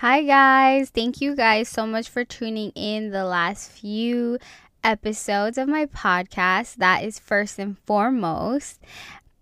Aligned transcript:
Hi, 0.00 0.22
guys. 0.22 0.88
Thank 0.88 1.20
you 1.20 1.36
guys 1.36 1.68
so 1.68 1.86
much 1.86 2.08
for 2.08 2.24
tuning 2.24 2.70
in 2.70 3.10
the 3.10 3.26
last 3.26 3.70
few 3.70 4.38
episodes 4.82 5.58
of 5.58 5.68
my 5.68 5.84
podcast. 5.84 6.76
That 6.76 7.04
is 7.04 7.18
first 7.18 7.58
and 7.58 7.76
foremost. 7.80 8.80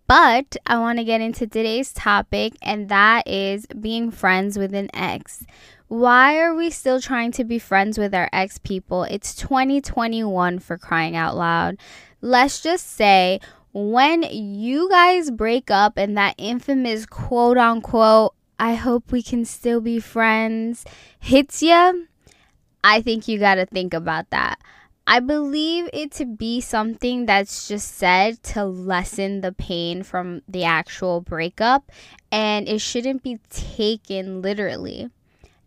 But 0.09 0.57
I 0.67 0.81
want 0.81 0.99
to 0.99 1.05
get 1.05 1.21
into 1.21 1.47
today's 1.47 1.93
topic, 1.93 2.55
and 2.61 2.89
that 2.89 3.29
is 3.29 3.67
being 3.67 4.11
friends 4.11 4.59
with 4.59 4.75
an 4.75 4.91
ex. 4.93 5.47
Why 5.87 6.41
are 6.41 6.57
we 6.57 6.71
still 6.71 7.01
trying 7.01 7.31
to 7.33 7.45
be 7.45 7.61
friends 7.61 7.97
with 7.97 8.13
our 8.13 8.29
ex 8.33 8.59
people? 8.59 9.05
It's 9.05 9.37
2021 9.37 10.59
for 10.59 10.77
crying 10.77 11.15
out 11.15 11.37
loud. 11.37 11.77
Let's 12.21 12.61
just 12.61 12.95
say 12.95 13.39
when 13.73 14.25
you 14.25 14.89
guys 14.89 15.31
break 15.31 15.71
up 15.71 15.97
and 15.97 16.17
that 16.19 16.35
infamous 16.37 17.07
quote 17.07 17.59
unquote, 17.59 18.35
I 18.59 18.75
hope 18.75 19.13
we 19.13 19.23
can 19.23 19.45
still 19.45 19.81
be 19.81 20.01
friends 20.01 20.85
hits 21.21 21.63
you, 21.63 22.09
I 22.83 23.01
think 23.03 23.29
you 23.29 23.39
got 23.39 23.57
to 23.57 23.67
think 23.67 23.95
about 23.95 24.31
that. 24.31 24.59
I 25.07 25.21
believe 25.21 25.89
it 25.93 26.13
to 26.13 26.27
be 26.27 26.61
something 26.61 27.27
that's 27.27 27.67
just 27.67 27.95
said 27.97 28.43
to 28.55 28.65
lessen 28.65 29.41
the 29.41 29.53
pain 29.53 30.03
from 30.03 30.43
the 30.47 30.65
actual 30.65 31.23
breakup, 31.23 31.91
and 32.31 32.69
it 32.69 32.81
shouldn't 32.81 33.23
be 33.23 33.39
taken 33.49 34.43
literally. 34.43 35.09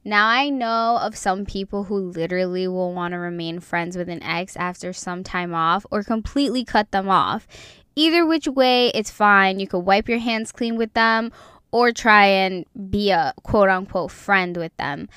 Now, 0.04 0.27
I 0.27 0.49
know 0.49 0.99
of 1.02 1.16
some 1.16 1.46
people 1.46 1.85
who 1.85 1.98
literally 1.98 2.68
will 2.68 2.94
want 2.94 3.13
to 3.13 3.20
remain 3.20 3.60
friends 3.60 3.98
with 3.98 4.10
an 4.10 4.21
ex 4.21 4.55
after 4.55 4.94
some 4.94 5.23
time 5.23 5.54
off 5.54 5.85
or 5.91 6.04
completely 6.04 6.63
cut 6.63 6.91
them 6.91 7.10
off. 7.10 7.48
Either 7.96 8.26
which 8.26 8.48
way, 8.48 8.90
it's 8.90 9.12
fine. 9.12 9.60
You 9.60 9.68
could 9.68 9.80
wipe 9.80 10.08
your 10.08 10.20
hands 10.20 10.52
clean 10.52 10.76
with 10.77 10.94
them 10.94 11.32
or 11.71 11.91
try 11.91 12.25
and 12.25 12.66
be 12.89 13.11
a 13.11 13.34
quote 13.43 13.70
unquote 13.70 14.12
friend 14.12 14.57
with 14.57 14.76
them. 14.77 15.09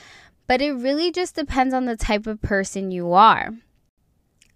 But 0.47 0.61
it 0.61 0.73
really 0.73 1.11
just 1.11 1.35
depends 1.35 1.75
on 1.75 1.87
the 1.87 1.97
type 1.97 2.27
of 2.27 2.43
person 2.43 2.91
you 2.91 3.13
are. 3.13 3.51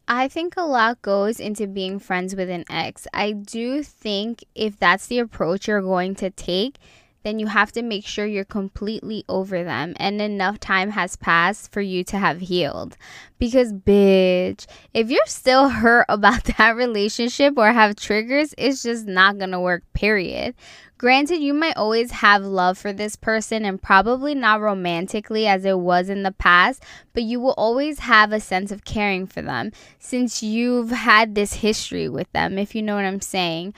I 0.07 0.29
think 0.29 0.55
a 0.57 0.63
lot 0.63 1.03
goes 1.03 1.39
into 1.39 1.67
being 1.67 1.99
friends 1.99 2.35
with 2.35 2.49
an 2.49 2.65
ex. 2.71 3.07
I 3.13 3.33
do 3.33 3.83
think 3.83 4.45
if 4.55 4.79
that's 4.79 5.07
the 5.07 5.19
approach 5.19 5.69
you're 5.69 5.83
going 5.83 6.15
to 6.17 6.31
take, 6.31 6.77
then 7.23 7.39
you 7.39 7.47
have 7.47 7.73
to 7.73 7.83
make 7.83 8.07
sure 8.07 8.27
you're 8.27 8.45
completely 8.45 9.25
over 9.29 9.65
them 9.65 9.95
and 9.97 10.21
enough 10.21 10.61
time 10.61 10.91
has 10.91 11.17
passed 11.17 11.73
for 11.73 11.81
you 11.81 12.05
to 12.05 12.19
have 12.19 12.41
healed. 12.41 12.97
Because, 13.39 13.73
bitch, 13.73 14.67
if 14.95 15.11
you're 15.11 15.27
still 15.27 15.69
hurt 15.69 16.07
about 16.09 16.45
that 16.45 16.77
relationship 16.77 17.55
or 17.57 17.73
have 17.73 17.97
triggers, 17.97 18.55
it's 18.57 18.83
just 18.83 19.07
not 19.07 19.39
gonna 19.39 19.61
work, 19.61 19.83
period. 19.93 20.55
Granted, 20.99 21.41
you 21.41 21.55
might 21.55 21.77
always 21.77 22.11
have 22.11 22.43
love 22.43 22.77
for 22.77 22.93
this 22.93 23.15
person 23.15 23.65
and 23.65 23.81
probably 23.81 24.35
not 24.35 24.61
romantically 24.61 25.47
as 25.47 25.65
it 25.65 25.79
was 25.79 26.09
in 26.09 26.25
the 26.25 26.33
past, 26.33 26.83
but 27.13 27.23
you 27.23 27.39
will 27.39 27.55
always 27.57 28.01
have 28.01 28.33
a 28.33 28.41
sense 28.41 28.73
of 28.73 28.85
caring 28.85 29.25
for 29.25 29.41
them 29.41 29.71
since 30.01 30.43
you've 30.43 30.91
had 30.91 31.37
this 31.37 31.55
history 31.55 32.09
with 32.09 32.31
them, 32.33 32.59
if 32.59 32.75
you 32.75 32.83
know 32.83 32.97
what 32.97 33.05
I'm 33.05 33.21
saying. 33.21 33.75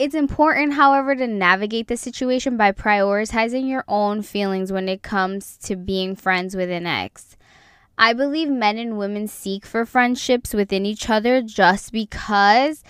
It's 0.00 0.14
important, 0.14 0.72
however, 0.72 1.14
to 1.14 1.26
navigate 1.26 1.88
the 1.88 1.96
situation 1.98 2.56
by 2.56 2.72
prioritizing 2.72 3.68
your 3.68 3.84
own 3.86 4.22
feelings 4.22 4.72
when 4.72 4.88
it 4.88 5.02
comes 5.02 5.58
to 5.58 5.76
being 5.76 6.16
friends 6.16 6.56
with 6.56 6.70
an 6.70 6.86
ex. 6.86 7.36
I 7.98 8.14
believe 8.14 8.48
men 8.48 8.78
and 8.78 8.96
women 8.96 9.28
seek 9.28 9.66
for 9.66 9.84
friendships 9.84 10.54
within 10.54 10.86
each 10.86 11.10
other 11.10 11.42
just 11.42 11.92
because 11.92 12.82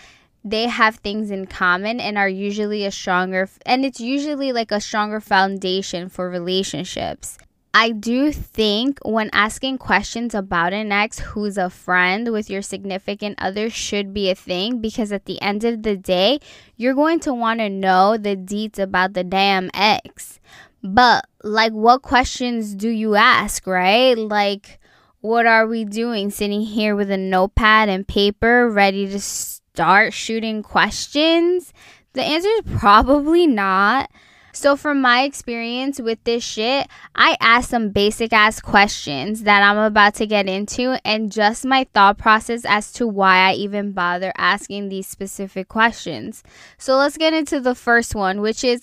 they 0.44 0.68
have 0.68 0.98
things 0.98 1.32
in 1.32 1.48
common 1.48 1.98
and 1.98 2.16
are 2.16 2.28
usually 2.28 2.84
a 2.84 2.92
stronger 2.92 3.48
and 3.66 3.84
it's 3.84 4.00
usually 4.00 4.52
like 4.52 4.70
a 4.70 4.80
stronger 4.80 5.18
foundation 5.18 6.08
for 6.08 6.30
relationships. 6.30 7.38
I 7.72 7.92
do 7.92 8.32
think 8.32 8.98
when 9.04 9.30
asking 9.32 9.78
questions 9.78 10.34
about 10.34 10.72
an 10.72 10.90
ex 10.90 11.20
who's 11.20 11.56
a 11.56 11.70
friend 11.70 12.32
with 12.32 12.50
your 12.50 12.62
significant 12.62 13.36
other 13.40 13.70
should 13.70 14.12
be 14.12 14.28
a 14.28 14.34
thing 14.34 14.80
because 14.80 15.12
at 15.12 15.26
the 15.26 15.40
end 15.40 15.62
of 15.62 15.84
the 15.84 15.96
day, 15.96 16.40
you're 16.76 16.94
going 16.94 17.20
to 17.20 17.32
want 17.32 17.60
to 17.60 17.68
know 17.68 18.16
the 18.16 18.36
deets 18.36 18.78
about 18.78 19.12
the 19.12 19.22
damn 19.22 19.70
ex. 19.72 20.40
But 20.82 21.26
like 21.44 21.72
what 21.72 22.02
questions 22.02 22.74
do 22.74 22.88
you 22.88 23.14
ask, 23.14 23.66
right? 23.68 24.18
Like 24.18 24.80
what 25.20 25.46
are 25.46 25.66
we 25.66 25.84
doing 25.84 26.30
sitting 26.30 26.62
here 26.62 26.96
with 26.96 27.10
a 27.10 27.16
notepad 27.16 27.88
and 27.88 28.08
paper 28.08 28.68
ready 28.68 29.06
to 29.06 29.20
start 29.20 30.12
shooting 30.12 30.64
questions? 30.64 31.72
The 32.14 32.22
answer 32.22 32.48
is 32.48 32.62
probably 32.78 33.46
not. 33.46 34.10
So, 34.52 34.76
from 34.76 35.00
my 35.00 35.22
experience 35.22 36.00
with 36.00 36.22
this 36.24 36.42
shit, 36.42 36.88
I 37.14 37.36
asked 37.40 37.70
some 37.70 37.90
basic 37.90 38.32
ass 38.32 38.60
questions 38.60 39.44
that 39.44 39.62
I'm 39.62 39.78
about 39.78 40.14
to 40.16 40.26
get 40.26 40.48
into 40.48 40.98
and 41.04 41.30
just 41.30 41.64
my 41.64 41.86
thought 41.94 42.18
process 42.18 42.64
as 42.64 42.92
to 42.94 43.06
why 43.06 43.50
I 43.50 43.52
even 43.54 43.92
bother 43.92 44.32
asking 44.36 44.88
these 44.88 45.06
specific 45.06 45.68
questions. 45.68 46.42
So, 46.78 46.96
let's 46.96 47.16
get 47.16 47.32
into 47.32 47.60
the 47.60 47.74
first 47.74 48.14
one, 48.14 48.40
which 48.40 48.64
is 48.64 48.82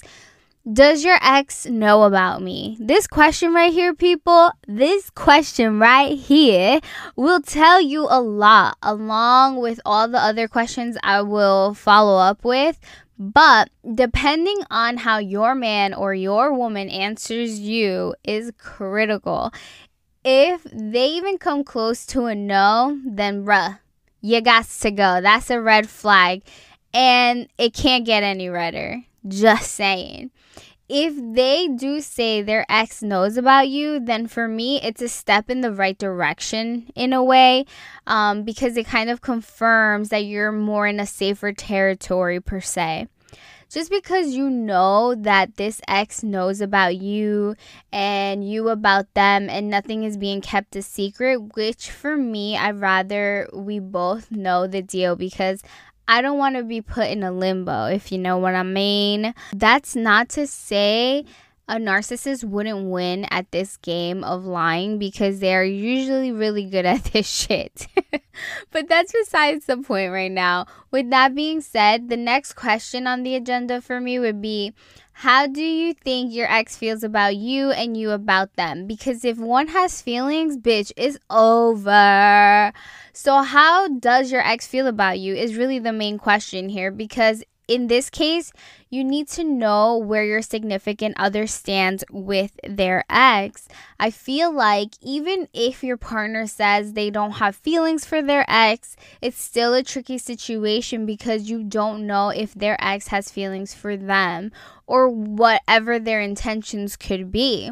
does 0.72 1.04
your 1.04 1.18
ex 1.22 1.66
know 1.66 2.04
about 2.04 2.42
me? 2.42 2.78
This 2.80 3.08
question 3.08 3.54
right 3.54 3.72
here, 3.72 3.94
people, 3.94 4.52
this 4.68 5.10
question 5.12 5.80
right 5.80 6.18
here 6.18 6.82
will 7.16 7.42
tell 7.42 7.80
you 7.80 8.06
a 8.10 8.20
lot, 8.20 8.78
along 8.82 9.62
with 9.62 9.80
all 9.86 10.08
the 10.08 10.18
other 10.18 10.48
questions 10.48 10.98
I 11.04 11.22
will 11.22 11.74
follow 11.74 12.18
up 12.18 12.44
with. 12.44 12.80
But 13.18 13.70
depending 13.96 14.62
on 14.70 14.98
how 14.98 15.18
your 15.20 15.56
man 15.56 15.94
or 15.94 16.14
your 16.14 16.54
woman 16.54 16.90
answers 16.90 17.60
you 17.60 18.14
is 18.24 18.52
critical. 18.58 19.52
If 20.24 20.64
they 20.72 21.08
even 21.12 21.38
come 21.38 21.64
close 21.64 22.06
to 22.08 22.26
a 22.26 22.36
no, 22.36 23.00
then 23.06 23.46
bruh, 23.46 23.80
you 24.22 24.42
got 24.42 24.66
to 24.82 24.92
go. 24.92 25.22
That's 25.22 25.50
a 25.50 25.62
red 25.62 25.90
flag. 25.90 26.44
And 26.94 27.48
it 27.58 27.74
can't 27.74 28.06
get 28.06 28.24
any 28.24 28.50
redder. 28.50 29.04
Just 29.26 29.72
saying 29.72 30.32
if 30.90 31.16
they 31.36 31.68
do 31.68 32.00
say 32.00 32.42
their 32.42 32.66
ex 32.70 33.02
knows 33.04 33.36
about 33.38 33.68
you, 33.68 34.00
then 34.00 34.28
for 34.28 34.48
me, 34.48 34.82
it's 34.82 35.02
a 35.02 35.10
step 35.10 35.50
in 35.50 35.62
the 35.62 35.72
right 35.72 35.98
direction 35.98 36.90
in 36.96 37.12
a 37.12 37.24
way 37.24 37.66
um, 38.06 38.44
because 38.44 38.78
it 38.78 38.86
kind 38.86 39.10
of 39.10 39.22
confirms 39.22 40.10
that 40.10 40.24
you're 40.24 40.52
more 40.52 40.88
in 40.88 41.00
a 41.00 41.06
safer 41.06 41.52
territory, 41.52 42.40
per 42.40 42.62
se. 42.62 43.08
Just 43.70 43.92
because 43.92 44.34
you 44.34 44.50
know 44.50 45.14
that 45.14 45.58
this 45.58 45.82
ex 45.90 46.24
knows 46.24 46.62
about 46.62 46.96
you 46.96 47.58
and 47.92 48.50
you 48.50 48.70
about 48.70 49.14
them 49.14 49.50
and 49.50 49.70
nothing 49.70 50.04
is 50.04 50.16
being 50.16 50.40
kept 50.40 50.78
a 50.78 50.82
secret, 50.82 51.58
which 51.58 51.92
for 51.92 52.16
me, 52.16 52.56
I'd 52.56 52.80
rather 52.80 53.50
we 53.52 53.80
both 53.80 54.32
know 54.32 54.68
the 54.68 54.82
deal 54.82 55.18
because 55.18 55.64
I 56.08 56.22
don't 56.22 56.38
want 56.38 56.56
to 56.56 56.64
be 56.64 56.82
put 56.82 57.10
in 57.10 57.24
a 57.24 57.32
limbo, 57.32 57.86
if 57.88 58.12
you 58.12 58.18
know 58.18 58.38
what 58.38 58.56
I 58.56 58.64
mean. 58.64 59.34
That's 59.54 59.96
not 59.96 60.30
to 60.30 60.48
say 60.48 61.26
a 61.68 61.76
narcissist 61.76 62.44
wouldn't 62.44 62.90
win 62.90 63.26
at 63.26 63.52
this 63.52 63.78
game 63.78 64.24
of 64.24 64.46
lying 64.46 64.98
because 64.98 65.40
they 65.40 65.54
are 65.54 65.64
usually 65.64 66.32
really 66.32 66.66
good 66.66 66.86
at 66.86 67.04
this 67.14 67.28
shit. 67.28 67.88
but 68.72 68.88
that's 68.88 69.12
besides 69.12 69.66
the 69.66 69.78
point 69.78 70.12
right 70.12 70.32
now. 70.32 70.66
With 70.92 71.10
that 71.10 71.36
being 71.36 71.62
said, 71.62 72.10
the 72.10 72.18
next 72.18 72.54
question 72.54 73.08
on 73.08 73.24
the 73.24 73.36
agenda 73.36 73.82
for 73.82 74.00
me 74.00 74.20
would 74.20 74.42
be 74.42 74.74
how 75.22 75.48
do 75.48 75.64
you 75.64 75.96
think 75.96 76.32
your 76.32 76.46
ex 76.48 76.78
feels 76.78 77.04
about 77.04 77.36
you 77.36 77.72
and 77.72 77.98
you 77.98 78.12
about 78.12 78.54
them? 78.54 78.86
Because 78.86 79.26
if 79.26 79.40
one 79.40 79.68
has 79.70 80.00
feelings, 80.00 80.58
bitch, 80.58 80.92
it's 80.96 81.18
over. 81.32 82.72
So, 83.14 83.42
how 83.42 83.88
does 83.88 84.32
your 84.32 84.42
ex 84.42 84.68
feel 84.68 84.86
about 84.86 85.18
you 85.18 85.34
is 85.34 85.56
really 85.58 85.80
the 85.80 85.92
main 85.92 86.20
question 86.20 86.70
here 86.70 86.92
because 86.92 87.44
in 87.68 87.88
this 87.88 88.10
case, 88.10 88.52
you 88.90 89.04
need 89.04 89.28
to 89.30 89.44
know 89.44 89.98
where 89.98 90.24
your 90.24 90.42
significant 90.42 91.16
other 91.20 91.48
stands 91.48 92.04
with 92.10 92.58
their 92.68 93.04
ex. 93.10 93.68
I 94.00 94.10
feel 94.10 94.52
like 94.52 94.92
even 95.02 95.50
if 95.54 95.84
your 95.84 95.98
partner 95.98 96.48
says 96.48 96.94
they 96.94 97.10
don't 97.10 97.34
have 97.34 97.56
feelings 97.56 98.06
for 98.06 98.22
their 98.22 98.46
ex, 98.48 98.96
it's 99.22 99.42
still 99.42 99.74
a 99.74 99.84
tricky 99.84 100.18
situation 100.18 101.06
because 101.06 101.50
you 101.50 101.64
don't 101.64 102.08
know 102.08 102.30
if 102.30 102.54
their 102.54 102.78
ex 102.80 103.08
has 103.08 103.30
feelings 103.30 103.74
for 103.74 103.98
them 103.98 104.52
or 104.86 105.10
whatever 105.10 106.00
their 106.00 106.22
intentions 106.22 106.96
could 106.96 107.32
be. 107.32 107.70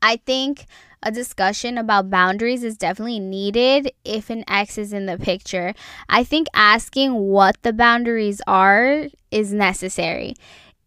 I 0.00 0.16
think 0.16 0.66
a 1.04 1.12
discussion 1.12 1.78
about 1.78 2.10
boundaries 2.10 2.64
is 2.64 2.76
definitely 2.76 3.20
needed 3.20 3.92
if 4.04 4.30
an 4.30 4.42
ex 4.48 4.78
is 4.78 4.92
in 4.92 5.06
the 5.06 5.18
picture. 5.18 5.74
I 6.08 6.24
think 6.24 6.48
asking 6.54 7.14
what 7.14 7.56
the 7.62 7.72
boundaries 7.72 8.40
are 8.46 9.08
is 9.30 9.52
necessary. 9.52 10.34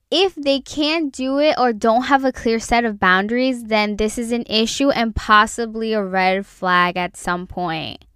If 0.09 0.35
they 0.35 0.61
can't 0.61 1.13
do 1.13 1.37
it 1.37 1.55
or 1.57 1.73
don't 1.73 2.03
have 2.03 2.25
a 2.25 2.31
clear 2.31 2.59
set 2.59 2.85
of 2.85 2.99
boundaries, 2.99 3.65
then 3.65 3.97
this 3.97 4.17
is 4.17 4.31
an 4.31 4.45
issue 4.49 4.89
and 4.89 5.15
possibly 5.15 5.93
a 5.93 6.03
red 6.03 6.45
flag 6.45 6.97
at 6.97 7.15
some 7.15 7.45
point. 7.45 8.06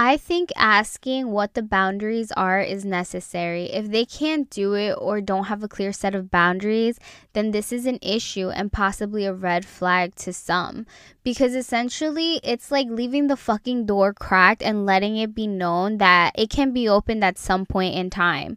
I 0.00 0.16
think 0.16 0.52
asking 0.54 1.32
what 1.32 1.54
the 1.54 1.62
boundaries 1.62 2.30
are 2.30 2.60
is 2.60 2.84
necessary. 2.84 3.64
If 3.64 3.90
they 3.90 4.04
can't 4.04 4.48
do 4.48 4.74
it 4.74 4.92
or 4.92 5.20
don't 5.20 5.46
have 5.46 5.64
a 5.64 5.68
clear 5.68 5.92
set 5.92 6.14
of 6.14 6.30
boundaries, 6.30 7.00
then 7.32 7.50
this 7.50 7.72
is 7.72 7.84
an 7.84 7.98
issue 8.00 8.48
and 8.48 8.70
possibly 8.70 9.24
a 9.24 9.34
red 9.34 9.64
flag 9.64 10.14
to 10.22 10.32
some. 10.32 10.86
Because 11.24 11.56
essentially, 11.56 12.38
it's 12.44 12.70
like 12.70 12.86
leaving 12.88 13.26
the 13.26 13.36
fucking 13.36 13.86
door 13.86 14.12
cracked 14.12 14.62
and 14.62 14.86
letting 14.86 15.16
it 15.16 15.34
be 15.34 15.48
known 15.48 15.98
that 15.98 16.30
it 16.36 16.48
can 16.48 16.72
be 16.72 16.88
opened 16.88 17.24
at 17.24 17.36
some 17.36 17.66
point 17.66 17.96
in 17.96 18.08
time. 18.08 18.56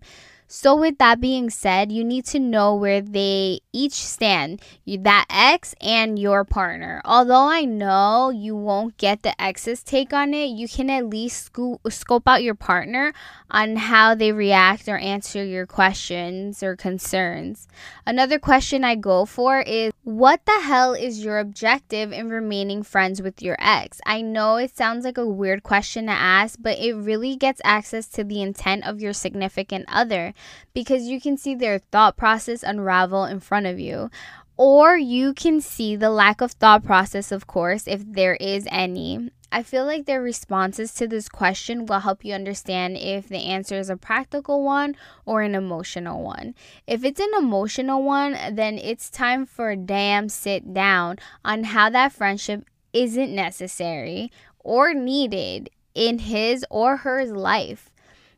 So, 0.53 0.75
with 0.75 0.97
that 0.97 1.21
being 1.21 1.49
said, 1.49 1.93
you 1.93 2.03
need 2.03 2.25
to 2.25 2.37
know 2.37 2.75
where 2.75 2.99
they 2.99 3.61
each 3.71 3.93
stand 3.93 4.61
that 4.85 5.25
ex 5.29 5.73
and 5.79 6.19
your 6.19 6.43
partner. 6.43 7.01
Although 7.05 7.47
I 7.49 7.63
know 7.63 8.31
you 8.31 8.57
won't 8.57 8.97
get 8.97 9.23
the 9.23 9.41
ex's 9.41 9.81
take 9.81 10.11
on 10.11 10.33
it, 10.33 10.47
you 10.47 10.67
can 10.67 10.89
at 10.89 11.05
least 11.05 11.45
scope, 11.45 11.79
scope 11.89 12.27
out 12.27 12.43
your 12.43 12.55
partner 12.55 13.13
on 13.49 13.77
how 13.77 14.13
they 14.13 14.33
react 14.33 14.89
or 14.89 14.97
answer 14.97 15.41
your 15.41 15.65
questions 15.65 16.61
or 16.61 16.75
concerns. 16.75 17.69
Another 18.05 18.37
question 18.37 18.83
I 18.83 18.95
go 18.95 19.25
for 19.25 19.61
is 19.61 19.93
what 20.03 20.45
the 20.45 20.59
hell 20.63 20.93
is 20.93 21.23
your 21.23 21.39
objective 21.39 22.11
in 22.11 22.29
remaining 22.29 22.83
friends 22.83 23.21
with 23.21 23.41
your 23.41 23.55
ex? 23.59 24.01
I 24.05 24.21
know 24.21 24.57
it 24.57 24.75
sounds 24.75 25.05
like 25.05 25.17
a 25.17 25.27
weird 25.27 25.63
question 25.63 26.07
to 26.07 26.11
ask, 26.11 26.57
but 26.61 26.77
it 26.77 26.93
really 26.93 27.37
gets 27.37 27.61
access 27.63 28.07
to 28.09 28.23
the 28.23 28.41
intent 28.41 28.85
of 28.85 28.99
your 28.99 29.13
significant 29.13 29.85
other 29.87 30.33
because 30.73 31.07
you 31.07 31.19
can 31.21 31.37
see 31.37 31.55
their 31.55 31.79
thought 31.79 32.17
process 32.17 32.63
unravel 32.63 33.25
in 33.25 33.39
front 33.39 33.65
of 33.65 33.79
you. 33.79 34.09
Or 34.57 34.97
you 34.97 35.33
can 35.33 35.59
see 35.59 35.95
the 35.95 36.09
lack 36.09 36.41
of 36.41 36.51
thought 36.51 36.83
process, 36.83 37.31
of 37.31 37.47
course, 37.47 37.87
if 37.87 38.03
there 38.05 38.35
is 38.35 38.67
any. 38.69 39.31
I 39.53 39.63
feel 39.63 39.85
like 39.85 40.05
their 40.05 40.21
responses 40.21 40.93
to 40.93 41.07
this 41.07 41.27
question 41.27 41.85
will 41.85 41.99
help 41.99 42.23
you 42.23 42.33
understand 42.33 42.95
if 42.95 43.27
the 43.27 43.39
answer 43.39 43.75
is 43.75 43.89
a 43.89 43.97
practical 43.97 44.63
one 44.63 44.95
or 45.25 45.41
an 45.41 45.55
emotional 45.55 46.23
one. 46.23 46.55
If 46.87 47.03
it's 47.03 47.19
an 47.19 47.31
emotional 47.37 48.01
one, 48.01 48.37
then 48.51 48.77
it's 48.77 49.09
time 49.09 49.45
for 49.45 49.71
a 49.71 49.75
damn 49.75 50.29
sit 50.29 50.73
down 50.73 51.17
on 51.43 51.65
how 51.65 51.89
that 51.89 52.13
friendship 52.13 52.63
isn't 52.93 53.35
necessary 53.35 54.31
or 54.59 54.93
needed 54.93 55.69
in 55.93 56.19
his 56.19 56.65
or 56.69 56.97
her 56.97 57.25
life. 57.25 57.90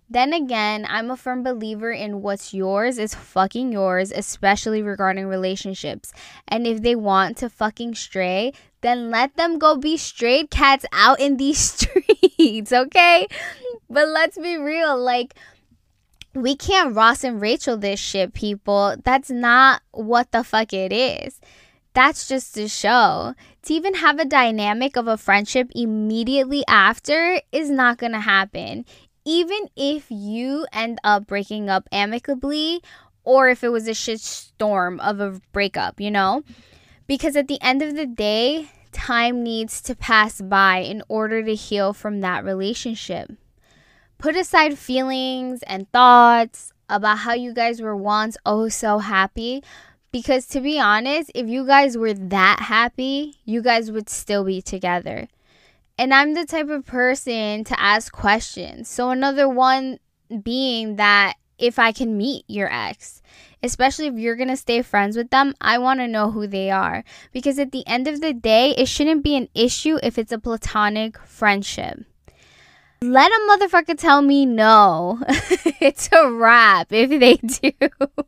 Then 0.10 0.34
again, 0.34 0.86
I'm 0.88 1.10
a 1.10 1.18
firm 1.18 1.44
believer 1.44 1.92
in 1.92 2.22
what's 2.22 2.54
yours 2.54 2.98
is 2.98 3.16
fucking 3.16 3.72
yours, 3.72 4.12
especially 4.12 4.82
regarding 4.82 5.28
relationships. 5.28 6.12
And 6.48 6.68
if 6.68 6.82
they 6.82 6.96
want 6.96 7.38
to 7.38 7.50
fucking 7.50 7.96
stray, 7.96 8.54
then 8.82 9.10
let 9.10 9.36
them 9.38 9.58
go 9.58 9.78
be 9.78 9.98
straight 9.98 10.52
cats 10.52 10.86
out 10.92 11.20
in 11.20 11.38
these 11.38 11.58
streets, 11.60 12.72
okay? 12.72 13.28
But 13.90 14.10
let's 14.10 14.38
be 14.38 14.58
real, 14.58 14.98
like, 14.98 15.36
we 16.36 16.56
can't 16.56 16.96
Ross 16.96 17.24
and 17.24 17.42
Rachel 17.42 17.78
this 17.78 18.00
shit, 18.00 18.34
people. 18.34 18.96
That's 19.04 19.30
not 19.30 19.82
what 19.92 20.32
the 20.32 20.44
fuck 20.44 20.74
it 20.74 20.92
is. 20.92 21.40
That's 21.94 22.28
just 22.28 22.58
a 22.58 22.68
show. 22.68 23.36
To 23.64 23.74
even 23.74 23.94
have 23.96 24.20
a 24.20 24.26
dynamic 24.26 24.98
of 24.98 25.08
a 25.08 25.16
friendship 25.16 25.72
immediately 25.76 26.64
after 26.68 27.40
is 27.52 27.70
not 27.70 28.00
gonna 28.00 28.20
happen 28.20 28.86
even 29.26 29.70
if 29.76 30.08
you 30.10 30.66
end 30.74 31.00
up 31.04 31.28
breaking 31.28 31.70
up 31.70 31.88
amicably 31.92 32.82
or 33.24 33.50
if 33.50 33.64
it 33.64 33.70
was 33.70 33.88
a 33.88 33.94
shit 33.94 34.20
storm 34.20 35.00
of 35.00 35.20
a 35.20 35.42
breakup, 35.52 36.00
you 36.00 36.12
know? 36.12 36.44
Because 37.08 37.36
at 37.36 37.48
the 37.48 37.62
end 37.62 37.82
of 37.82 37.96
the 37.96 38.06
day, 38.06 38.70
time 38.92 39.44
needs 39.44 39.82
to 39.82 39.96
pass 39.96 40.42
by 40.42 40.78
in 40.78 41.04
order 41.08 41.44
to 41.44 41.56
heal 41.56 41.94
from 41.94 42.22
that 42.22 42.44
relationship. 42.44 43.32
Put 44.18 44.36
aside 44.36 44.78
feelings 44.78 45.64
and 45.64 45.92
thoughts 45.92 46.72
about 46.88 47.20
how 47.20 47.34
you 47.34 47.54
guys 47.54 47.82
were 47.82 47.96
once 47.96 48.38
oh 48.46 48.70
so 48.70 49.00
happy. 49.00 49.64
Because 50.12 50.46
to 50.48 50.62
be 50.62 50.80
honest, 50.80 51.32
if 51.34 51.48
you 51.48 51.66
guys 51.66 51.98
were 51.98 52.14
that 52.14 52.60
happy, 52.62 53.36
you 53.46 53.62
guys 53.62 53.92
would 53.92 54.10
still 54.10 54.44
be 54.44 54.62
together. 54.62 55.28
And 56.04 56.14
I'm 56.14 56.34
the 56.34 56.46
type 56.46 56.68
of 56.68 56.86
person 56.86 57.64
to 57.64 57.80
ask 57.80 58.12
questions. 58.12 58.90
So, 58.90 59.12
another 59.12 59.48
one 59.48 60.00
being 60.44 60.98
that 60.98 61.36
if 61.58 61.80
I 61.80 61.94
can 61.94 62.18
meet 62.18 62.44
your 62.50 62.70
ex, 62.70 63.22
especially 63.64 64.08
if 64.08 64.16
you're 64.16 64.36
going 64.36 64.50
to 64.50 64.58
stay 64.58 64.82
friends 64.82 65.16
with 65.16 65.30
them, 65.30 65.56
I 65.62 65.78
want 65.78 66.02
to 66.02 66.10
know 66.10 66.30
who 66.30 66.46
they 66.46 66.70
are. 66.70 67.06
Because 67.32 67.58
at 67.58 67.72
the 67.72 67.88
end 67.88 68.10
of 68.10 68.20
the 68.20 68.34
day, 68.34 68.72
it 68.72 68.90
shouldn't 68.90 69.24
be 69.24 69.38
an 69.38 69.48
issue 69.56 69.98
if 70.04 70.18
it's 70.18 70.34
a 70.34 70.38
platonic 70.38 71.18
friendship. 71.20 72.02
Let 73.02 73.32
a 73.32 73.40
motherfucker 73.50 73.98
tell 73.98 74.22
me 74.22 74.46
no. 74.46 75.20
it's 75.30 76.10
a 76.12 76.30
wrap 76.30 76.92
if 76.92 77.12
they 77.12 77.36
do 77.72 78.26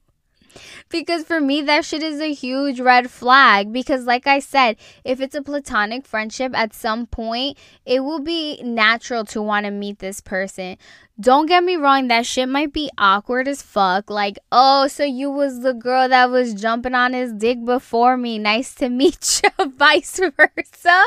because 0.90 1.24
for 1.24 1.40
me 1.40 1.62
that 1.62 1.86
shit 1.86 2.04
is 2.04 2.20
a 2.20 2.34
huge 2.34 2.80
red 2.80 3.10
flag 3.10 3.72
because 3.72 4.06
like 4.06 4.28
I 4.28 4.40
said, 4.40 4.78
if 5.04 5.20
it's 5.22 5.36
a 5.36 5.42
platonic 5.42 6.06
friendship 6.06 6.54
at 6.56 6.74
some 6.74 7.08
point, 7.08 7.58
it 7.86 8.04
will 8.04 8.22
be 8.22 8.62
natural 8.64 9.26
to 9.26 9.42
want 9.42 9.66
to 9.66 9.72
meet 9.72 10.00
this 10.00 10.22
person. 10.22 10.78
Don't 11.18 11.46
get 11.46 11.64
me 11.64 11.78
wrong, 11.78 12.10
that 12.10 12.26
shit 12.26 12.50
might 12.50 12.74
be 12.74 12.90
awkward 12.98 13.48
as 13.48 13.62
fuck. 13.62 14.10
Like, 14.10 14.38
oh, 14.52 14.88
so 14.88 15.06
you 15.06 15.32
was 15.32 15.62
the 15.62 15.74
girl 15.74 16.10
that 16.10 16.30
was 16.30 16.54
jumping 16.54 16.94
on 16.94 17.14
his 17.14 17.32
dick 17.32 17.64
before 17.64 18.18
me. 18.18 18.38
Nice 18.38 18.76
to 18.76 18.90
meet 18.90 19.42
you, 19.60 19.72
vice 19.78 20.20
versa. 20.20 21.04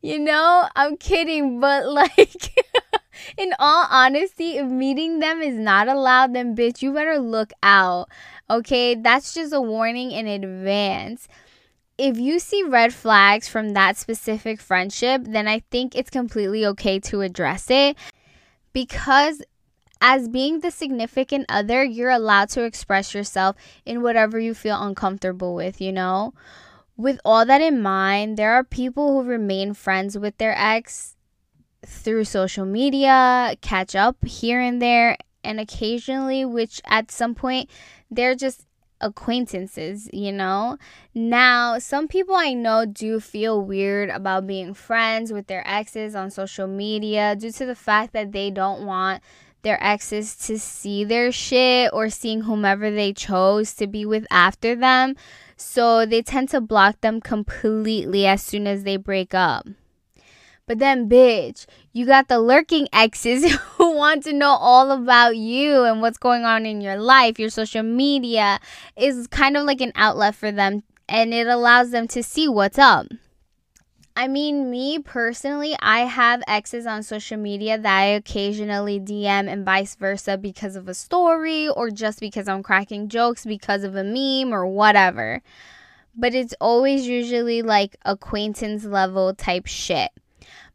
You 0.00 0.18
know, 0.18 0.66
I'm 0.74 0.96
kidding, 0.96 1.60
but 1.60 1.86
like 1.92 2.64
in 3.36 3.52
all 3.58 3.86
honesty, 3.90 4.56
if 4.56 4.66
meeting 4.66 5.18
them 5.18 5.42
is 5.42 5.56
not 5.56 5.88
allowed, 5.88 6.34
then 6.34 6.56
bitch, 6.56 6.82
you 6.82 6.92
better 6.92 7.18
look 7.18 7.52
out. 7.62 8.08
Okay, 8.50 8.94
that's 8.94 9.34
just 9.34 9.52
a 9.52 9.60
warning 9.60 10.10
in 10.10 10.26
advance. 10.26 11.28
If 11.96 12.18
you 12.18 12.38
see 12.38 12.62
red 12.62 12.92
flags 12.92 13.48
from 13.48 13.70
that 13.70 13.96
specific 13.96 14.60
friendship, 14.60 15.22
then 15.24 15.48
I 15.48 15.60
think 15.70 15.94
it's 15.94 16.10
completely 16.10 16.66
okay 16.66 16.98
to 17.00 17.20
address 17.20 17.70
it 17.70 17.96
because 18.72 19.42
as 20.00 20.28
being 20.28 20.60
the 20.60 20.70
significant 20.70 21.46
other, 21.48 21.82
you're 21.82 22.10
allowed 22.10 22.50
to 22.50 22.64
express 22.64 23.14
yourself 23.14 23.56
in 23.86 24.02
whatever 24.02 24.38
you 24.38 24.52
feel 24.52 24.82
uncomfortable 24.82 25.54
with, 25.54 25.80
you 25.80 25.92
know? 25.92 26.34
With 26.96 27.20
all 27.24 27.46
that 27.46 27.62
in 27.62 27.80
mind, 27.80 28.36
there 28.36 28.52
are 28.52 28.64
people 28.64 29.12
who 29.12 29.28
remain 29.28 29.72
friends 29.72 30.18
with 30.18 30.36
their 30.36 30.54
ex 30.58 31.16
through 31.86 32.24
social 32.24 32.66
media, 32.66 33.56
catch 33.62 33.96
up 33.96 34.22
here 34.24 34.60
and 34.60 34.82
there, 34.82 35.16
and 35.42 35.60
occasionally, 35.60 36.44
which 36.44 36.80
at 36.84 37.10
some 37.10 37.34
point 37.34 37.70
they're 38.14 38.34
just 38.34 38.66
acquaintances, 39.00 40.08
you 40.12 40.32
know? 40.32 40.78
Now, 41.14 41.78
some 41.78 42.08
people 42.08 42.34
I 42.34 42.54
know 42.54 42.86
do 42.86 43.20
feel 43.20 43.60
weird 43.60 44.10
about 44.10 44.46
being 44.46 44.74
friends 44.74 45.32
with 45.32 45.46
their 45.46 45.66
exes 45.66 46.14
on 46.14 46.30
social 46.30 46.66
media 46.66 47.36
due 47.36 47.52
to 47.52 47.66
the 47.66 47.74
fact 47.74 48.12
that 48.14 48.32
they 48.32 48.50
don't 48.50 48.86
want 48.86 49.22
their 49.62 49.82
exes 49.82 50.36
to 50.36 50.58
see 50.58 51.04
their 51.04 51.32
shit 51.32 51.90
or 51.92 52.08
seeing 52.10 52.42
whomever 52.42 52.90
they 52.90 53.12
chose 53.12 53.74
to 53.74 53.86
be 53.86 54.04
with 54.04 54.26
after 54.30 54.74
them. 54.74 55.16
So 55.56 56.04
they 56.04 56.22
tend 56.22 56.50
to 56.50 56.60
block 56.60 57.00
them 57.00 57.20
completely 57.20 58.26
as 58.26 58.42
soon 58.42 58.66
as 58.66 58.84
they 58.84 58.96
break 58.96 59.34
up. 59.34 59.66
But 60.66 60.78
then, 60.78 61.10
bitch, 61.10 61.66
you 61.92 62.06
got 62.06 62.28
the 62.28 62.38
lurking 62.38 62.88
exes 62.92 63.52
who 63.76 63.94
want 63.94 64.22
to 64.24 64.32
know 64.32 64.50
all 64.50 64.90
about 64.92 65.36
you 65.36 65.84
and 65.84 66.00
what's 66.00 66.18
going 66.18 66.44
on 66.44 66.64
in 66.64 66.80
your 66.80 66.96
life. 66.96 67.38
Your 67.38 67.50
social 67.50 67.82
media 67.82 68.60
is 68.96 69.26
kind 69.26 69.56
of 69.56 69.64
like 69.64 69.82
an 69.82 69.92
outlet 69.94 70.34
for 70.34 70.50
them 70.50 70.82
and 71.08 71.34
it 71.34 71.46
allows 71.46 71.90
them 71.90 72.08
to 72.08 72.22
see 72.22 72.48
what's 72.48 72.78
up. 72.78 73.06
I 74.16 74.28
mean, 74.28 74.70
me 74.70 75.00
personally, 75.00 75.76
I 75.80 76.00
have 76.00 76.42
exes 76.46 76.86
on 76.86 77.02
social 77.02 77.36
media 77.36 77.76
that 77.76 77.98
I 77.98 78.04
occasionally 78.04 79.00
DM 79.00 79.50
and 79.50 79.64
vice 79.64 79.96
versa 79.96 80.38
because 80.38 80.76
of 80.76 80.88
a 80.88 80.94
story 80.94 81.68
or 81.68 81.90
just 81.90 82.20
because 82.20 82.46
I'm 82.46 82.62
cracking 82.62 83.08
jokes 83.08 83.44
because 83.44 83.82
of 83.82 83.96
a 83.96 84.04
meme 84.04 84.54
or 84.54 84.66
whatever. 84.66 85.42
But 86.16 86.32
it's 86.32 86.54
always 86.60 87.08
usually 87.08 87.62
like 87.62 87.96
acquaintance 88.04 88.84
level 88.84 89.34
type 89.34 89.66
shit. 89.66 90.10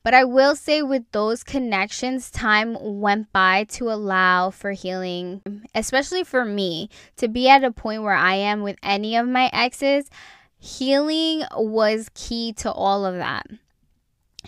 But 0.03 0.13
I 0.13 0.23
will 0.23 0.55
say, 0.55 0.81
with 0.81 1.03
those 1.11 1.43
connections, 1.43 2.31
time 2.31 2.77
went 2.79 3.31
by 3.33 3.65
to 3.65 3.91
allow 3.91 4.49
for 4.49 4.71
healing, 4.71 5.41
especially 5.75 6.23
for 6.23 6.45
me 6.45 6.89
to 7.17 7.27
be 7.27 7.49
at 7.49 7.63
a 7.63 7.71
point 7.71 8.03
where 8.03 8.13
I 8.13 8.35
am 8.35 8.61
with 8.61 8.77
any 8.81 9.15
of 9.15 9.27
my 9.27 9.49
exes. 9.51 10.09
Healing 10.57 11.43
was 11.55 12.09
key 12.13 12.53
to 12.53 12.71
all 12.71 13.05
of 13.05 13.15
that. 13.15 13.47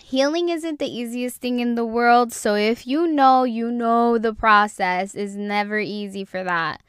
Healing 0.02 0.48
isn't 0.48 0.78
the 0.78 0.86
easiest 0.86 1.36
thing 1.36 1.60
in 1.60 1.74
the 1.74 1.84
world, 1.84 2.32
so 2.32 2.54
if 2.54 2.86
you 2.86 3.06
know, 3.06 3.44
you 3.44 3.70
know 3.70 4.16
the 4.16 4.34
process 4.34 5.14
is 5.14 5.36
never 5.36 5.78
easy 5.78 6.24
for 6.24 6.42
that. 6.42 6.82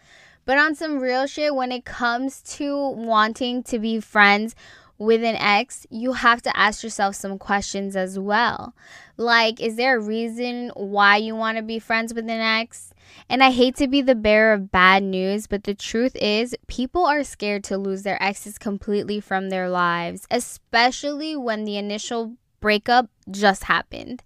But 0.45 0.57
on 0.57 0.75
some 0.75 0.99
real 0.99 1.25
shit, 1.27 1.55
when 1.55 1.71
it 1.71 1.85
comes 1.85 2.41
to 2.57 2.89
wanting 2.89 3.63
to 3.63 3.79
be 3.79 3.99
friends 3.99 4.55
with 4.97 5.23
an 5.23 5.35
ex, 5.35 5.85
you 5.89 6.13
have 6.13 6.41
to 6.43 6.57
ask 6.57 6.83
yourself 6.83 7.15
some 7.15 7.37
questions 7.37 7.95
as 7.95 8.17
well. 8.17 8.73
Like, 9.17 9.59
is 9.59 9.75
there 9.75 9.97
a 9.97 10.01
reason 10.01 10.71
why 10.75 11.17
you 11.17 11.35
want 11.35 11.57
to 11.57 11.63
be 11.63 11.79
friends 11.79 12.13
with 12.13 12.25
an 12.25 12.39
ex? 12.39 12.93
And 13.29 13.43
I 13.43 13.51
hate 13.51 13.75
to 13.77 13.87
be 13.87 14.01
the 14.01 14.15
bearer 14.15 14.53
of 14.53 14.71
bad 14.71 15.03
news, 15.03 15.47
but 15.47 15.63
the 15.63 15.73
truth 15.73 16.15
is, 16.15 16.55
people 16.67 17.05
are 17.05 17.23
scared 17.23 17.63
to 17.65 17.77
lose 17.77 18.03
their 18.03 18.21
exes 18.21 18.57
completely 18.57 19.19
from 19.19 19.49
their 19.49 19.69
lives, 19.69 20.27
especially 20.31 21.35
when 21.35 21.65
the 21.65 21.77
initial 21.77 22.35
breakup 22.59 23.09
just 23.29 23.65
happened. 23.65 24.23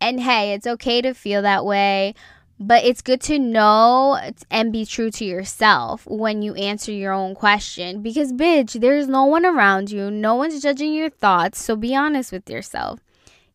And 0.00 0.20
hey, 0.20 0.52
it's 0.52 0.66
okay 0.66 1.00
to 1.02 1.14
feel 1.14 1.42
that 1.42 1.64
way, 1.64 2.14
but 2.60 2.84
it's 2.84 3.02
good 3.02 3.20
to 3.22 3.38
know 3.38 4.18
and 4.50 4.72
be 4.72 4.84
true 4.84 5.10
to 5.12 5.24
yourself 5.24 6.06
when 6.06 6.42
you 6.42 6.54
answer 6.54 6.92
your 6.92 7.12
own 7.12 7.34
question 7.34 8.02
because, 8.02 8.32
bitch, 8.32 8.80
there's 8.80 9.08
no 9.08 9.24
one 9.24 9.46
around 9.46 9.90
you, 9.90 10.10
no 10.10 10.34
one's 10.34 10.60
judging 10.60 10.92
your 10.92 11.10
thoughts, 11.10 11.62
so 11.62 11.76
be 11.76 11.94
honest 11.94 12.32
with 12.32 12.48
yourself. 12.50 13.00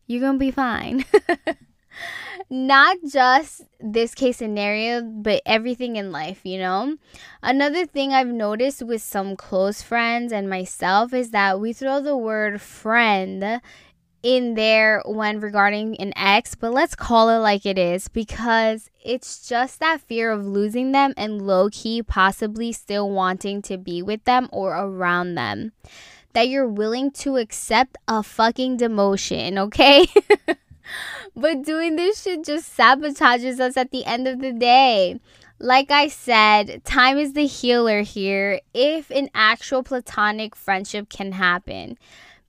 You're 0.06 0.20
gonna 0.20 0.38
be 0.38 0.50
fine. 0.50 1.04
Not 2.50 2.98
just 3.08 3.62
this 3.80 4.14
case 4.14 4.36
scenario, 4.38 5.02
but 5.02 5.42
everything 5.46 5.96
in 5.96 6.12
life, 6.12 6.40
you 6.44 6.58
know? 6.58 6.96
Another 7.42 7.86
thing 7.86 8.12
I've 8.12 8.28
noticed 8.28 8.82
with 8.82 9.02
some 9.02 9.36
close 9.36 9.82
friends 9.82 10.32
and 10.32 10.48
myself 10.48 11.14
is 11.14 11.30
that 11.30 11.58
we 11.58 11.72
throw 11.72 12.00
the 12.00 12.16
word 12.16 12.60
friend 12.60 13.60
in 14.24 14.54
there 14.54 15.02
when 15.04 15.38
regarding 15.38 15.96
an 15.98 16.14
ex, 16.16 16.54
but 16.54 16.72
let's 16.72 16.96
call 16.96 17.28
it 17.28 17.38
like 17.38 17.66
it 17.66 17.78
is 17.78 18.08
because 18.08 18.90
it's 19.04 19.46
just 19.46 19.78
that 19.80 20.00
fear 20.00 20.32
of 20.32 20.46
losing 20.46 20.92
them 20.92 21.12
and 21.18 21.46
low 21.46 21.68
key 21.70 22.02
possibly 22.02 22.72
still 22.72 23.10
wanting 23.10 23.60
to 23.60 23.76
be 23.76 24.02
with 24.02 24.24
them 24.24 24.48
or 24.50 24.74
around 24.74 25.34
them. 25.34 25.72
That 26.32 26.48
you're 26.48 26.66
willing 26.66 27.10
to 27.12 27.36
accept 27.36 27.98
a 28.08 28.22
fucking 28.22 28.78
demotion, 28.78 29.58
okay? 29.58 30.06
but 31.36 31.62
doing 31.62 31.96
this 31.96 32.22
shit 32.22 32.44
just 32.44 32.76
sabotages 32.76 33.60
us 33.60 33.76
at 33.76 33.90
the 33.90 34.06
end 34.06 34.26
of 34.26 34.40
the 34.40 34.52
day. 34.52 35.20
Like 35.58 35.90
I 35.90 36.08
said, 36.08 36.82
time 36.84 37.18
is 37.18 37.34
the 37.34 37.46
healer 37.46 38.00
here 38.00 38.60
if 38.72 39.10
an 39.10 39.28
actual 39.34 39.82
platonic 39.82 40.56
friendship 40.56 41.10
can 41.10 41.32
happen. 41.32 41.98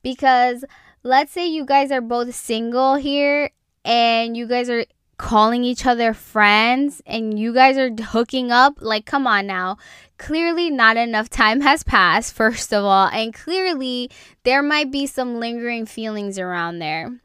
Because 0.02 0.64
let's 1.06 1.30
say 1.30 1.46
you 1.46 1.64
guys 1.64 1.92
are 1.92 2.00
both 2.00 2.34
single 2.34 2.96
here 2.96 3.50
and 3.84 4.36
you 4.36 4.46
guys 4.46 4.68
are 4.68 4.84
calling 5.18 5.62
each 5.62 5.86
other 5.86 6.12
friends 6.12 7.00
and 7.06 7.38
you 7.38 7.54
guys 7.54 7.78
are 7.78 7.90
hooking 7.90 8.50
up, 8.50 8.78
like, 8.80 9.06
come 9.06 9.26
on 9.26 9.46
now. 9.46 9.78
Clearly, 10.18 10.68
not 10.68 10.96
enough 10.96 11.30
time 11.30 11.60
has 11.68 11.84
passed, 11.84 12.34
first 12.34 12.74
of 12.74 12.84
all, 12.84 13.06
and 13.08 13.32
clearly, 13.32 14.10
there 14.42 14.62
might 14.62 14.90
be 14.90 15.06
some 15.06 15.38
lingering 15.38 15.86
feelings 15.86 16.40
around 16.40 16.80
there. 16.80 17.20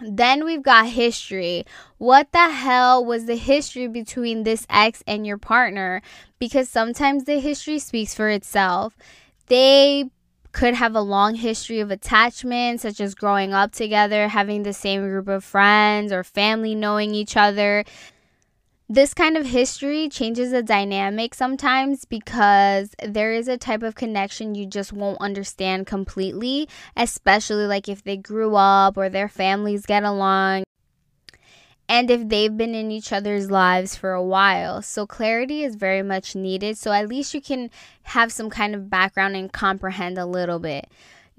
Then 0.00 0.44
we've 0.44 0.62
got 0.62 0.88
history. 0.88 1.64
What 1.96 2.30
the 2.32 2.50
hell 2.50 3.04
was 3.04 3.24
the 3.24 3.36
history 3.36 3.88
between 3.88 4.44
this 4.44 4.66
ex 4.68 5.02
and 5.06 5.26
your 5.26 5.38
partner? 5.38 6.02
Because 6.38 6.68
sometimes 6.68 7.24
the 7.24 7.40
history 7.40 7.80
speaks 7.80 8.14
for 8.14 8.28
itself. 8.28 8.96
They 9.46 10.10
could 10.58 10.74
have 10.74 10.96
a 10.96 11.00
long 11.00 11.36
history 11.36 11.78
of 11.78 11.92
attachment, 11.92 12.80
such 12.80 13.00
as 13.00 13.14
growing 13.14 13.54
up 13.54 13.70
together, 13.70 14.26
having 14.26 14.64
the 14.64 14.72
same 14.72 15.02
group 15.02 15.28
of 15.28 15.44
friends, 15.44 16.10
or 16.10 16.24
family 16.24 16.74
knowing 16.74 17.14
each 17.14 17.36
other. 17.36 17.84
This 18.88 19.14
kind 19.14 19.36
of 19.36 19.46
history 19.46 20.08
changes 20.08 20.50
the 20.50 20.64
dynamic 20.64 21.34
sometimes 21.34 22.04
because 22.06 22.92
there 23.06 23.32
is 23.32 23.46
a 23.46 23.56
type 23.56 23.84
of 23.84 23.94
connection 23.94 24.56
you 24.56 24.66
just 24.66 24.92
won't 24.92 25.20
understand 25.20 25.86
completely, 25.86 26.68
especially 26.96 27.66
like 27.66 27.88
if 27.88 28.02
they 28.02 28.16
grew 28.16 28.56
up 28.56 28.96
or 28.96 29.08
their 29.08 29.28
families 29.28 29.86
get 29.86 30.02
along 30.02 30.64
and 31.88 32.10
if 32.10 32.28
they've 32.28 32.56
been 32.56 32.74
in 32.74 32.90
each 32.90 33.12
other's 33.12 33.50
lives 33.50 33.96
for 33.96 34.12
a 34.12 34.22
while. 34.22 34.82
So, 34.82 35.06
clarity 35.06 35.64
is 35.64 35.74
very 35.74 36.02
much 36.02 36.34
needed. 36.34 36.76
So, 36.76 36.92
at 36.92 37.08
least 37.08 37.34
you 37.34 37.40
can 37.40 37.70
have 38.04 38.30
some 38.32 38.50
kind 38.50 38.74
of 38.74 38.90
background 38.90 39.36
and 39.36 39.52
comprehend 39.52 40.18
a 40.18 40.26
little 40.26 40.58
bit. 40.58 40.88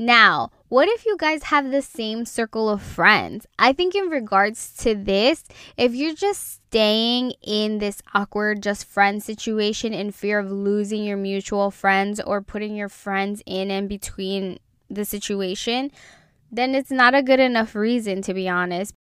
Now, 0.02 0.52
what 0.70 0.88
if 0.88 1.06
you 1.06 1.18
guys 1.18 1.44
have 1.44 1.72
the 1.72 1.82
same 1.82 2.26
circle 2.26 2.70
of 2.70 2.82
friends? 2.82 3.46
I 3.60 3.74
think, 3.74 3.96
in 3.96 4.06
regards 4.06 4.74
to 4.78 4.96
this, 4.96 5.44
if 5.76 5.94
you're 5.94 6.16
just 6.16 6.62
staying 6.68 7.34
in 7.42 7.80
this 7.80 8.02
awkward 8.14 8.64
just 8.64 8.86
friend 8.86 9.22
situation 9.22 9.94
in 9.94 10.12
fear 10.12 10.40
of 10.40 10.50
losing 10.50 11.04
your 11.04 11.18
mutual 11.18 11.70
friends 11.70 12.22
or 12.22 12.42
putting 12.42 12.76
your 12.76 12.90
friends 12.90 13.44
in 13.46 13.70
and 13.70 13.90
between 13.90 14.60
the 14.90 15.04
situation, 15.04 15.92
then 16.52 16.74
it's 16.74 16.92
not 16.92 17.14
a 17.14 17.22
good 17.22 17.40
enough 17.40 17.76
reason, 17.76 18.22
to 18.22 18.34
be 18.34 18.48
honest. 18.48 18.94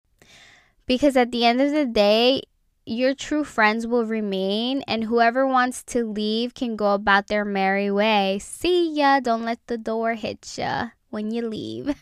Because 0.88 1.16
at 1.18 1.32
the 1.32 1.46
end 1.46 1.62
of 1.62 1.72
the 1.72 1.86
day, 1.86 2.42
your 2.86 3.14
true 3.14 3.44
friends 3.44 3.86
will 3.86 4.06
remain, 4.06 4.82
and 4.88 5.04
whoever 5.04 5.46
wants 5.46 5.84
to 5.84 6.06
leave 6.06 6.54
can 6.54 6.78
go 6.78 6.94
about 6.94 7.28
their 7.28 7.44
merry 7.44 7.92
way. 7.92 8.40
See 8.42 8.94
ya. 8.94 9.20
Don't 9.20 9.44
let 9.44 9.60
the 9.68 9.78
door 9.78 10.14
hit 10.14 10.58
ya 10.58 10.90
when 11.10 11.30
you 11.32 11.48
leave. 11.48 11.94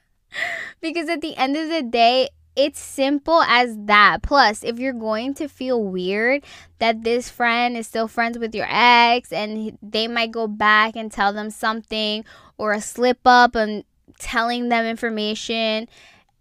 because 0.80 1.08
at 1.08 1.20
the 1.20 1.36
end 1.36 1.56
of 1.56 1.68
the 1.68 1.82
day, 1.82 2.28
it's 2.56 2.80
simple 2.80 3.42
as 3.42 3.76
that. 3.86 4.22
Plus, 4.22 4.64
if 4.64 4.80
you're 4.80 4.92
going 4.92 5.32
to 5.34 5.46
feel 5.46 5.80
weird 5.80 6.42
that 6.80 7.04
this 7.04 7.30
friend 7.30 7.76
is 7.76 7.86
still 7.86 8.08
friends 8.08 8.36
with 8.36 8.52
your 8.52 8.66
ex 8.68 9.32
and 9.32 9.78
they 9.80 10.08
might 10.08 10.32
go 10.32 10.48
back 10.48 10.96
and 10.96 11.12
tell 11.12 11.32
them 11.32 11.50
something 11.50 12.24
or 12.58 12.72
a 12.72 12.80
slip 12.80 13.20
up 13.24 13.54
and 13.54 13.84
telling 14.18 14.68
them 14.68 14.84
information 14.84 15.86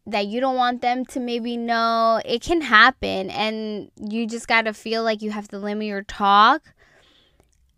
that 0.07 0.25
you 0.27 0.39
don't 0.39 0.55
want 0.55 0.81
them 0.81 1.05
to 1.05 1.19
maybe 1.19 1.57
know, 1.57 2.21
it 2.25 2.41
can 2.41 2.61
happen 2.61 3.29
and 3.29 3.91
you 4.09 4.25
just 4.25 4.47
got 4.47 4.61
to 4.63 4.73
feel 4.73 5.03
like 5.03 5.21
you 5.21 5.31
have 5.31 5.49
to 5.49 5.59
limit 5.59 5.85
your 5.85 6.01
talk, 6.01 6.63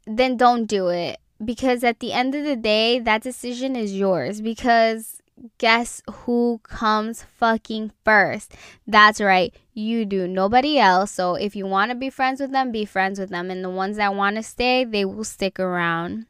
then 0.05 0.37
don't 0.37 0.65
do 0.65 0.89
it. 0.89 1.19
Because 1.43 1.83
at 1.83 1.99
the 1.99 2.13
end 2.13 2.35
of 2.35 2.45
the 2.45 2.55
day, 2.55 2.99
that 2.99 3.23
decision 3.23 3.75
is 3.75 3.95
yours. 3.95 4.41
Because 4.41 5.21
guess 5.57 6.03
who 6.11 6.59
comes 6.63 7.23
fucking 7.23 7.93
first? 8.05 8.53
That's 8.85 9.19
right, 9.19 9.53
you 9.73 10.05
do. 10.05 10.27
Nobody 10.27 10.77
else. 10.77 11.11
So 11.11 11.35
if 11.35 11.55
you 11.55 11.65
want 11.65 11.89
to 11.89 11.95
be 11.95 12.11
friends 12.11 12.39
with 12.39 12.51
them, 12.51 12.71
be 12.71 12.85
friends 12.85 13.19
with 13.19 13.29
them. 13.29 13.49
And 13.49 13.63
the 13.63 13.69
ones 13.69 13.97
that 13.97 14.13
want 14.13 14.35
to 14.35 14.43
stay, 14.43 14.83
they 14.83 15.03
will 15.03 15.23
stick 15.23 15.59
around 15.59 16.27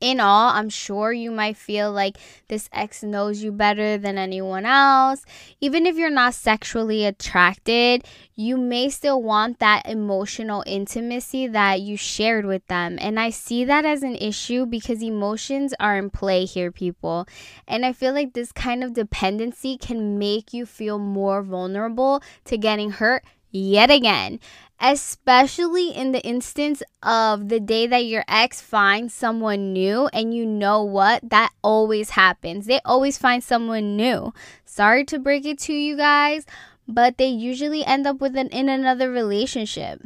in 0.00 0.20
all, 0.20 0.50
I'm 0.50 0.68
sure 0.68 1.12
you 1.12 1.30
might 1.30 1.56
feel 1.56 1.90
like 1.90 2.18
this 2.48 2.68
ex 2.72 3.02
knows 3.02 3.42
you 3.42 3.50
better 3.50 3.98
than 3.98 4.16
anyone 4.16 4.64
else. 4.64 5.24
Even 5.60 5.86
if 5.86 5.96
you're 5.96 6.10
not 6.10 6.34
sexually 6.34 7.04
attracted, 7.04 8.04
you 8.36 8.56
may 8.56 8.88
still 8.88 9.20
want 9.20 9.58
that 9.58 9.86
emotional 9.88 10.62
intimacy 10.66 11.48
that 11.48 11.80
you 11.80 11.96
shared 11.96 12.46
with 12.46 12.64
them. 12.68 12.96
And 13.00 13.18
I 13.18 13.30
see 13.30 13.64
that 13.64 13.84
as 13.84 14.04
an 14.04 14.14
issue 14.14 14.66
because 14.66 15.02
emotions 15.02 15.74
are 15.80 15.98
in 15.98 16.10
play 16.10 16.44
here, 16.44 16.70
people. 16.70 17.26
And 17.66 17.84
I 17.84 17.92
feel 17.92 18.14
like 18.14 18.34
this 18.34 18.52
kind 18.52 18.84
of 18.84 18.94
dependency 18.94 19.76
can 19.76 20.18
make 20.18 20.52
you 20.52 20.66
feel 20.66 21.00
more 21.00 21.42
vulnerable 21.42 22.22
to 22.44 22.56
getting 22.56 22.92
hurt 22.92 23.24
yet 23.50 23.90
again 23.90 24.38
especially 24.80 25.90
in 25.90 26.12
the 26.12 26.22
instance 26.22 26.82
of 27.02 27.48
the 27.48 27.58
day 27.58 27.86
that 27.86 28.04
your 28.04 28.24
ex 28.28 28.60
finds 28.60 29.12
someone 29.12 29.72
new 29.72 30.06
and 30.12 30.32
you 30.32 30.46
know 30.46 30.84
what? 30.84 31.28
That 31.28 31.50
always 31.62 32.10
happens. 32.10 32.66
They 32.66 32.80
always 32.84 33.18
find 33.18 33.42
someone 33.42 33.96
new. 33.96 34.32
Sorry 34.64 35.04
to 35.06 35.18
break 35.18 35.44
it 35.44 35.58
to 35.60 35.72
you 35.72 35.96
guys 35.96 36.46
but 36.88 37.18
they 37.18 37.26
usually 37.28 37.84
end 37.84 38.06
up 38.06 38.18
with 38.18 38.34
an 38.36 38.48
in 38.48 38.68
another 38.68 39.10
relationship. 39.10 40.02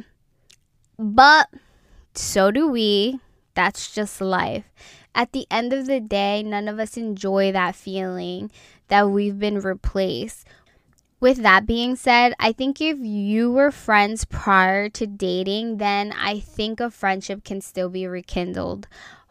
But 0.99 1.49
so 2.13 2.51
do 2.51 2.67
we. 2.67 3.19
That's 3.55 3.93
just 3.93 4.19
life. 4.19 4.65
At 5.15 5.31
the 5.31 5.47
end 5.49 5.71
of 5.71 5.85
the 5.85 6.01
day 6.01 6.43
none 6.43 6.67
of 6.67 6.79
us 6.79 6.97
enjoy 6.97 7.51
that 7.53 7.75
feeling 7.75 8.51
that 8.89 9.09
we've 9.09 9.39
been 9.39 9.59
replaced 9.59 10.45
with 11.23 11.37
that 11.37 11.65
being 11.65 11.95
said, 11.95 12.33
I 12.37 12.51
think 12.51 12.81
if 12.81 12.97
you 12.99 13.49
were 13.49 13.71
friends 13.71 14.25
prior 14.25 14.89
to 14.89 15.07
dating, 15.07 15.77
then 15.77 16.11
I 16.11 16.41
think 16.41 16.81
a 16.81 16.91
friendship 16.91 17.45
can 17.45 17.61
still 17.61 17.87
be 17.87 18.05
rekindled. 18.05 18.89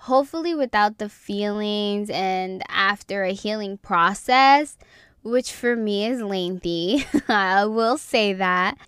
Hopefully, 0.08 0.54
without 0.54 0.96
the 0.96 1.10
feelings 1.10 2.08
and 2.08 2.62
after 2.70 3.24
a 3.24 3.34
healing 3.34 3.76
process, 3.76 4.78
which 5.22 5.52
for 5.52 5.76
me 5.76 6.06
is 6.06 6.22
lengthy. 6.22 7.06
I 7.28 7.66
will 7.66 7.98
say 7.98 8.32
that. 8.32 8.78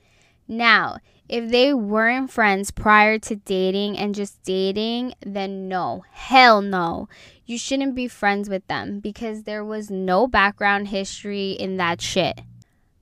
Now, 0.49 0.97
if 1.29 1.51
they 1.51 1.75
weren't 1.75 2.31
friends 2.31 2.71
prior 2.71 3.19
to 3.19 3.37
dating 3.37 3.99
and 3.99 4.15
just 4.15 4.43
dating, 4.45 5.13
then 5.21 5.69
no, 5.69 6.05
hell 6.11 6.63
no. 6.63 7.11
You 7.45 7.59
shouldn't 7.59 7.95
be 7.95 8.09
friends 8.09 8.49
with 8.49 8.67
them 8.67 9.01
because 9.01 9.43
there 9.43 9.63
was 9.63 9.91
no 9.91 10.27
background 10.27 10.89
history 10.89 11.51
in 11.51 11.77
that 11.77 12.01
shit. 12.01 12.41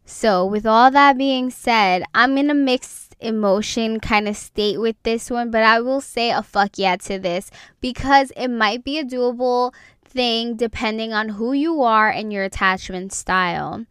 So, 0.04 0.44
with 0.44 0.66
all 0.66 0.90
that 0.90 1.16
being 1.16 1.50
said, 1.50 2.02
I'm 2.14 2.36
in 2.36 2.50
a 2.50 2.54
mixed 2.54 3.14
emotion 3.20 4.00
kind 4.00 4.28
of 4.28 4.36
state 4.36 4.80
with 4.80 4.96
this 5.04 5.30
one, 5.30 5.50
but 5.50 5.62
I 5.62 5.80
will 5.80 6.00
say 6.00 6.30
a 6.30 6.42
fuck 6.42 6.72
yeah 6.76 6.96
to 6.96 7.18
this 7.18 7.50
because 7.80 8.32
it 8.36 8.48
might 8.48 8.84
be 8.84 8.98
a 8.98 9.04
doable 9.04 9.72
thing 10.04 10.56
depending 10.56 11.12
on 11.12 11.30
who 11.30 11.52
you 11.52 11.82
are 11.82 12.10
and 12.10 12.32
your 12.32 12.44
attachment 12.44 13.12
style. 13.12 13.86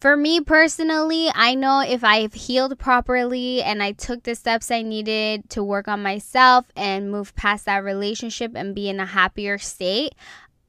For 0.00 0.16
me 0.16 0.40
personally, 0.40 1.28
I 1.34 1.56
know 1.56 1.80
if 1.80 2.04
I've 2.04 2.34
healed 2.34 2.78
properly 2.78 3.62
and 3.62 3.82
I 3.82 3.92
took 3.92 4.22
the 4.22 4.36
steps 4.36 4.70
I 4.70 4.82
needed 4.82 5.50
to 5.50 5.64
work 5.64 5.88
on 5.88 6.02
myself 6.04 6.66
and 6.76 7.10
move 7.10 7.34
past 7.34 7.64
that 7.64 7.82
relationship 7.82 8.52
and 8.54 8.76
be 8.76 8.88
in 8.88 9.00
a 9.00 9.06
happier 9.06 9.58
state, 9.58 10.14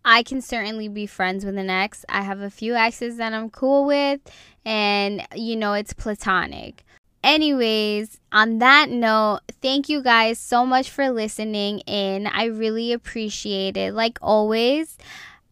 I 0.04 0.24
can 0.24 0.42
certainly 0.42 0.88
be 0.88 1.06
friends 1.06 1.46
with 1.46 1.58
an 1.58 1.70
ex. 1.70 2.06
I 2.10 2.22
have 2.22 2.40
a 2.40 2.50
few 2.50 2.74
exes 2.74 3.18
that 3.18 3.34
I'm 3.34 3.52
cool 3.52 3.86
with, 3.86 4.22
and 4.70 5.26
you 5.36 5.56
know, 5.56 5.74
it's 5.74 5.94
platonic. 5.94 6.86
Anyways, 7.22 8.20
on 8.32 8.60
that 8.60 8.90
note, 8.90 9.42
thank 9.62 9.90
you 9.90 10.02
guys 10.02 10.40
so 10.40 10.66
much 10.66 10.90
for 10.90 11.10
listening 11.10 11.80
in. 11.80 12.28
I 12.28 12.46
really 12.46 12.94
appreciate 12.94 13.76
it. 13.76 13.94
Like 13.94 14.20
always, 14.22 14.98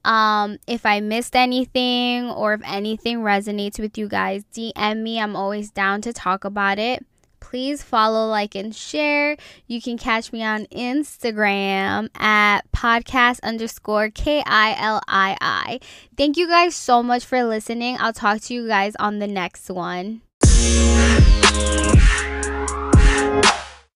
um, 0.05 0.59
if 0.67 0.85
I 0.85 1.01
missed 1.01 1.35
anything 1.35 2.29
or 2.29 2.53
if 2.53 2.61
anything 2.63 3.17
resonates 3.17 3.79
with 3.79 3.97
you 3.97 4.07
guys, 4.07 4.45
DM 4.53 5.01
me. 5.01 5.19
I'm 5.19 5.35
always 5.35 5.71
down 5.71 6.01
to 6.03 6.13
talk 6.13 6.45
about 6.45 6.79
it. 6.79 7.05
Please 7.49 7.81
follow, 7.81 8.27
like, 8.27 8.55
and 8.55 8.75
share. 8.75 9.37
You 9.67 9.81
can 9.81 9.97
catch 9.97 10.33
me 10.33 10.43
on 10.43 10.65
Instagram 10.65 12.09
at 12.19 12.69
podcast 12.73 13.39
underscore 13.41 14.09
K 14.09 14.43
I 14.45 14.75
L 14.77 15.01
I 15.07 15.37
I. 15.39 15.79
Thank 16.17 16.35
you 16.35 16.49
guys 16.49 16.75
so 16.75 17.01
much 17.01 17.23
for 17.23 17.45
listening. 17.45 17.95
I'll 18.01 18.11
talk 18.11 18.41
to 18.41 18.53
you 18.53 18.67
guys 18.67 18.97
on 18.99 19.19
the 19.19 19.27
next 19.27 19.69
one. 19.69 20.23